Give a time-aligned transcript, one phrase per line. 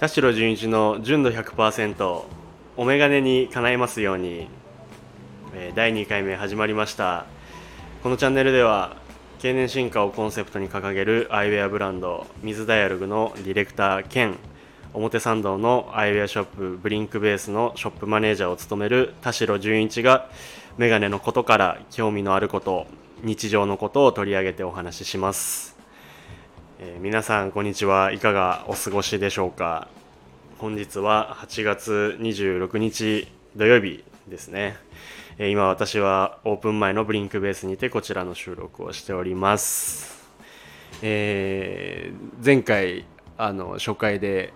[0.00, 2.24] 田代純一の純度100%
[2.78, 4.48] お眼鏡に叶えますように、
[5.52, 7.26] え第2回目始まりました。
[8.02, 8.96] このチャンネルでは
[9.40, 14.38] 経年進化をコンセプトに掲げるアイウェアブランド水ダイアログのディレクター兼
[14.94, 20.30] 表参道のアイウェアショップブリンクベースのショップマネージャーを務める田代純一が
[20.78, 22.86] メガネのことから興味のあること
[23.22, 25.76] 日常のことを取り上げてお話しします、
[26.82, 29.88] えー皆さんこんにちはいかがお過ごしでしょうか。
[30.56, 34.78] 本日は8月26日土曜日ですね。
[35.36, 40.26] えー今私はオープン前のブリンクベースにてこちらの収録をしております、
[41.02, 43.04] えー前回
[43.36, 44.54] あの初回で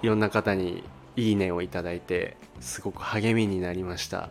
[0.00, 0.82] いろんな方に
[1.16, 4.30] いいねをいただいてすごく励みになりました。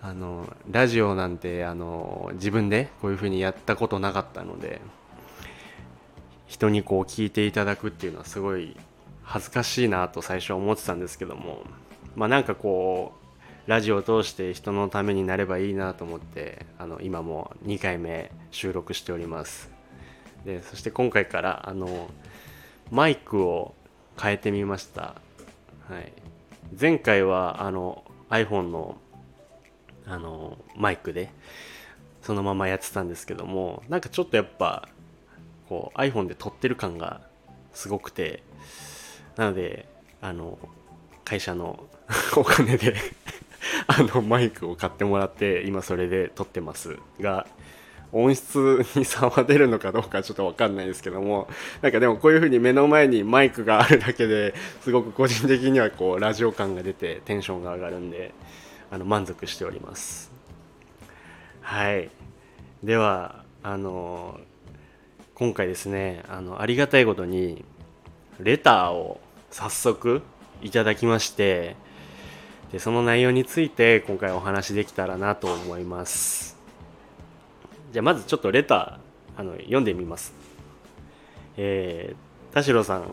[0.00, 4.80] あのラジオなんてあの自分でこういう風にやったことなかったので
[6.50, 8.76] 人にこう聞いていただくっていうのはすごい
[9.22, 11.62] 恥ずかしいなと最初は思ってたんですけども。
[12.16, 19.70] まあなんかこうラジオを通して人のためになればいいなと思ってあの今も2回目収録しております。
[20.44, 22.10] でそして今回からあの
[22.90, 23.76] マイクを
[24.20, 25.14] 変えてみました、
[25.88, 26.12] はい、
[26.78, 28.96] 前回はあの iPhone の
[30.04, 31.30] あのマイクで
[32.22, 34.88] そのままやってたんですけどもなんかちょっとやっぱ
[35.70, 37.20] こう iPhone で撮ってる感が
[37.72, 38.42] すごくて
[39.36, 39.88] なので
[40.20, 40.58] あの
[41.24, 41.86] 会社の
[42.36, 42.96] お金で
[43.86, 47.46] あのマイクを買ってもらって今それで撮ってますが
[48.10, 51.48] 音質に差は出るのかどうか ちょっと分かんないですけども
[51.82, 58.34] なんかでもこういう風に目の前にマイクがあるだけですごく個人的にはこうラジオ感が出てテンションが上がるんで
[58.90, 60.32] あの満足しております。
[61.60, 62.10] はい。
[62.82, 64.40] ではあの
[65.40, 67.64] 今回ですねあのありがたいことに
[68.40, 70.20] レターを早速
[70.60, 71.76] いただきまして
[72.72, 76.58] でその内容について今回お話できたらなと思います。
[77.90, 80.34] じゃあまずちょっとレターあの読んでみます。
[81.56, 83.04] えー、田代さん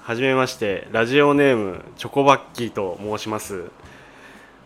[0.00, 3.66] はじめましてラジオネームチョコバッキーと申します。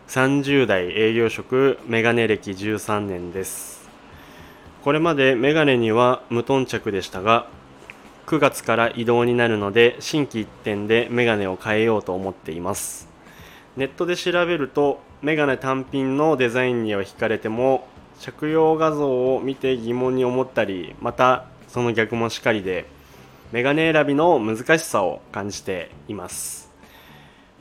[0.07, 3.84] 30代営業職メガネ歴13年です。
[4.85, 7.47] これまでメガネには無頓着でしたが
[8.27, 13.09] 9月から移動になるので心機一転でメガネを変えようと思っています。
[13.77, 17.87] ネットで調べるとメガネ単品のデザインには惹かれても
[18.19, 22.85] 着用画像を見て疑問に思ったりまたその逆もしかりで
[23.51, 26.71] メガネ選びの難しさを感じています、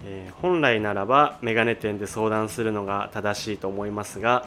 [0.05, 4.47] えー本来ならばメガネ店で相談するのが正しいと思いますが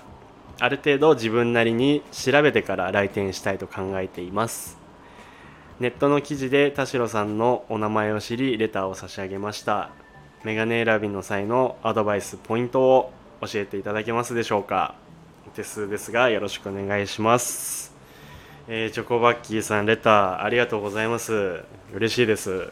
[0.59, 4.77] ある程度自分なりに調べてから来店したいと考えています。
[5.79, 9.91] ネットの記事で田代さんのお名前を知りレターを差し上げました。
[10.43, 14.95] メガネ選びの際のアドバイスポイントを教えていただけますでしょうか。
[15.47, 17.93] お手数ですがよろしくお願いします、
[18.67, 21.61] えーチョコバッキーさんレターありがとうございます。
[21.93, 22.71] 嬉しいです。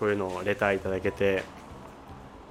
[0.00, 1.44] こういうのをレターいただけて。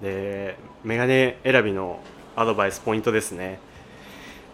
[0.01, 1.99] でメガネ選びの
[2.35, 3.59] アドバイスポイントですね。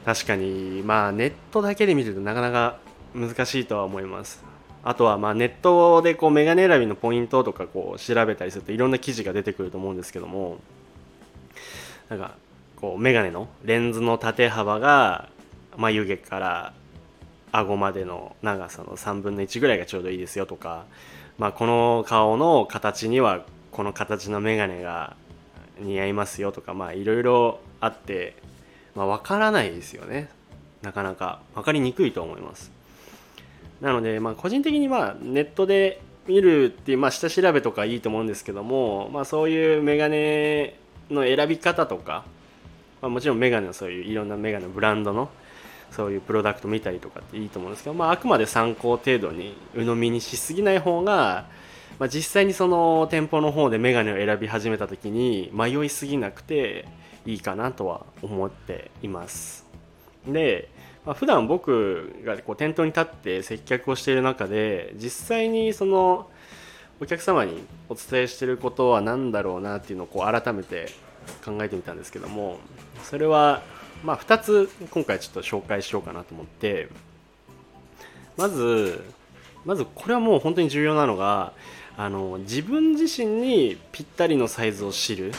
[0.06, 2.78] 確かにまあネットだけで見てるとなかなか
[3.14, 4.44] 難しいとは思います。
[4.84, 10.58] あとはまあネットでこうメガネ選びのポイントとかこう調べたりするといろんな記事が出てくると思うんですけども
[12.10, 12.36] なんか
[12.78, 15.30] こうメガネのレンズの縦幅が
[15.78, 16.74] 眉毛から
[17.52, 20.86] 顎までの長さの3分の1ぐらいがちょうどいいですよとか、
[21.38, 25.16] まあ、この顔の形にはこの形のメガネが
[25.80, 28.36] 似合いますよとかまあいろいろあって、
[28.96, 30.30] まあ、分からないですよね。
[30.82, 31.42] なかなか。
[31.56, 32.72] 分かりにくいと思います。
[33.82, 40.76] なので、まあ、個人的にはネットで見るっていう、まあ、下調べとかいいと思うんですけども、まあ、そういうメガネ
[41.10, 42.24] の選び方とか、
[43.02, 45.30] まあ、もちろんメガネのそういういろんなメガネブランドの
[45.92, 51.46] そういうプロダクト見たりとかっていいと思うんですけど、まあ、あくまで参考程度に鵜呑みにしすぎない方が、
[52.00, 56.86] まあ、実際にその店舗の方でメガネを選び始めた時に迷いすぎなくて
[57.26, 59.66] いいかなとは思っています。
[60.28, 60.70] で、
[61.06, 66.30] まあ、普段僕がこう店頭に立って接客をしている中で実際にその
[67.00, 70.90] お客様にお伝えしてることは何だろうなっていうのをこう改めて
[71.44, 72.60] 考えてみたんですけども
[73.04, 73.64] それは
[74.04, 76.90] まあ2つ今回ちょっと紹介しようかなと思って
[78.38, 79.04] まず
[79.66, 81.54] まずこれはもう本当に重要なのが
[81.98, 85.34] あの自分自身にぴったりのサイズを知る、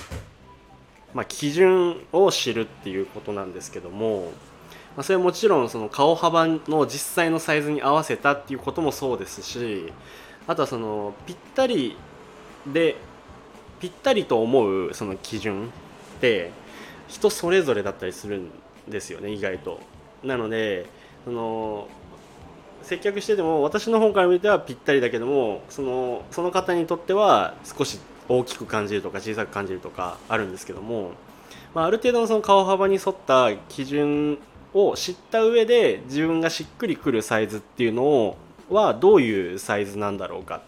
[1.14, 4.32] まあ、基準を知るっていうことなんですけども、
[4.96, 9.92] まあ、それはもちろんその顔幅の実際のサイズに合わせたっていうこともそうですし
[10.46, 11.96] あとはそのぴったり
[12.66, 12.96] で
[13.80, 16.50] ぴったりと思うその基準って
[17.08, 18.50] 人それぞれだったりするん
[18.88, 19.80] ですよね意外と。
[20.22, 20.86] なので
[21.24, 21.88] その
[22.82, 31.12] 接客してても私の方から見てはぴったりだけどもそのその方にとっては少し大きく感じるとか小さく感じるとかあるんですけども、
[31.74, 34.38] まあ、ある程度のその顔幅に沿った基準
[34.74, 38.36] を知った上で自分がしっくりくるサイズっていうのを
[38.70, 40.62] はどういうサイズなんだろうか。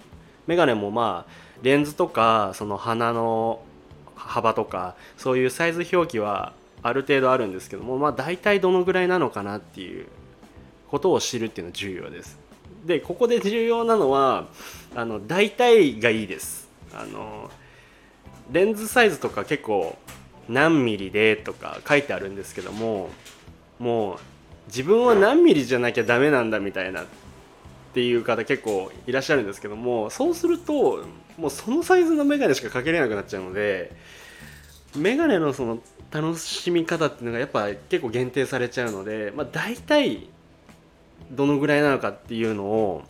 [0.47, 3.63] メガネもまあレンズとかその鼻の
[4.15, 6.53] 幅とかそういうサイズ表記は
[6.83, 10.07] ある程度あるんですけどもまあ大体どのぐらいなのかなっていう
[10.91, 12.39] ことを知るっていうのは重要です。
[12.85, 14.49] でここで重要なのは
[14.95, 16.64] あの大体がいいです。
[16.95, 17.51] あの
[18.51, 19.97] レンズサイズとか結構
[20.49, 23.11] 何ミリでとか書いてあるんですけども
[23.79, 24.19] もう
[24.67, 27.07] 自分は何ミリじゃなきゃダメなんだみたいなっ
[27.95, 31.05] ていう方結構いらっしゃるんですけどもそうすると
[31.39, 33.93] もうそのサイズのメガネしかかけれなくなっちゃうので
[34.97, 35.79] メガネのその
[36.11, 40.29] 楽しみ方っていうのがやっぱ結構限定されちゃうので、まあ、大体
[41.31, 43.03] どのぐらいなのかっていうのを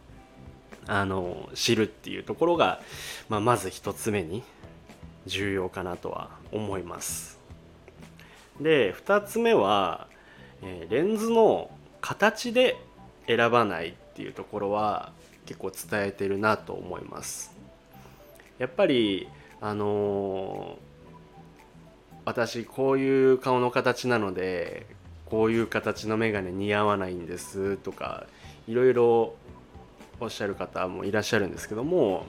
[0.87, 2.81] あの知るっていうところが、
[3.29, 4.43] まあ、まず一つ目に
[5.27, 7.39] 重要かなとは思います。
[8.61, 10.07] で2つ目は、
[10.63, 11.71] え、レンズの
[12.01, 12.77] 形で
[13.27, 15.13] 選ばないっていうところは
[15.47, 17.55] 結構伝えてるなと思います。
[18.59, 19.29] やっぱり
[19.61, 24.87] あのー、私こういう顔の形なので
[25.27, 28.27] こういう形の眼鏡似合わないんですとか
[28.69, 29.35] いろいろ
[30.21, 32.27] おっしゃる方もいらっしゃるんですけども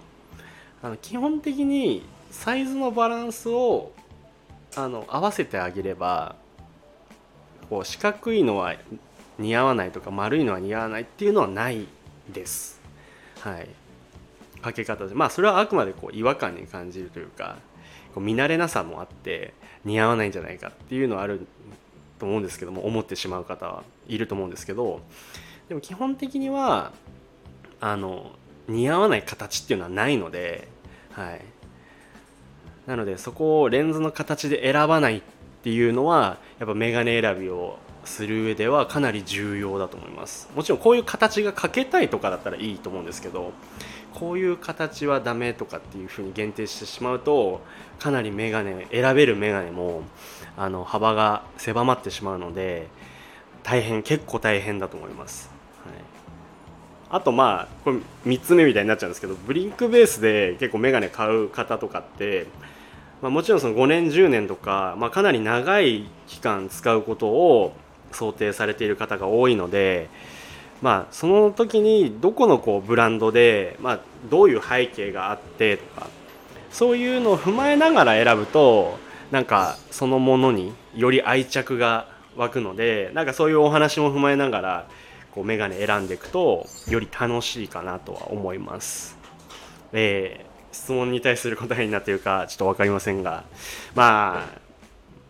[0.82, 3.92] あの基本的にサイズのバランスを
[4.76, 6.36] あの合わせてあげれば
[7.70, 8.76] こう四角いのは
[9.40, 11.88] 似合わないとか丸いのは似合わないっていうのはない
[12.32, 12.82] です。
[13.40, 13.70] はい、
[14.62, 17.58] かけ方でまあそれはあくまでこう違和感に感じるというか
[18.14, 19.54] こう見慣れなさもあって
[19.84, 21.46] 似合わないんじゃないかっていうのはある
[22.18, 25.02] と思うんですけども思ってしまう方はいると思うんですけど
[25.70, 26.92] でも基本的には
[27.86, 28.32] あの
[28.68, 30.68] 似合わない形っていうのはないので、
[31.12, 31.42] はい、
[32.88, 35.22] なのでそこをレンズの形で選ばないっ
[35.62, 40.50] ていうのはやっぱメガネ選びをする上ではかなり重要だと思います。
[40.56, 43.52] もちろんこういう形がかけたいとかだったらいいと思うんですけど
[44.16, 47.62] こういう形はダメとかっていうふうに限定してしまうと
[48.00, 50.02] かなりメガネ選べるメガネも
[50.58, 52.88] あの幅が狭まってしまうので
[53.62, 55.52] 大変結構大変だと思います、
[55.86, 56.15] はい、
[57.10, 62.48] あとまあこれ3つ目みたいになっちゃうんですけどブリンクベースで結構メガネ買う方とかって
[63.22, 67.74] まあ、もちろんその5年10年とか、まあ、かなり長い期間使うことを
[68.12, 70.10] 想定されている方が多いので、
[70.82, 74.00] まあ、その時にどこのこうブランドで、まあ、
[74.30, 76.08] どういう背景があってとか
[76.72, 78.98] そういうのを踏まえながら選ぶと
[79.32, 84.88] なんかそのものにより愛着が湧くのでなんかそういうお話も踏まえながら
[85.36, 89.18] こうメガネ選んでいくとより楽しいかなとは思います。
[89.94, 93.44] えー、質問に対する答えになっているかちょっと分かりませんが
[93.94, 94.46] ま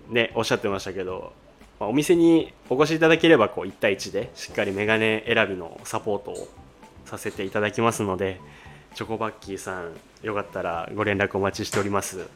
[0.10, 1.34] あねおっしゃってましたけど
[1.80, 6.48] まあ、お店にお越しいただければこう1対1でしっかりメガネ選びのサポートを
[7.06, 8.40] させていただきますので
[8.94, 9.92] チョコバッキーさん
[10.24, 12.28] よかったらご連絡お待ちしております、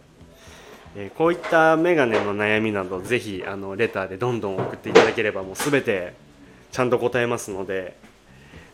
[0.95, 6.13] えー、こういったメガネの悩みなどぜひあのレターでどんどん送っていただければもう全て
[6.71, 7.97] ちゃんと答えますので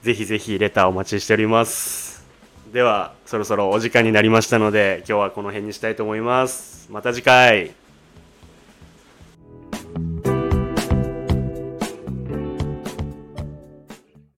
[0.04, 2.24] ぜひぜひレターお待ちしております。
[2.72, 6.92] ではそろそろお時間になりましたので今日はこの辺にしたいと思います。
[6.92, 7.85] また次回。